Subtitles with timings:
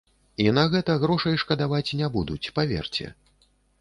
[0.43, 3.05] І на гэта грошай шкадаваць не будуць, паверце.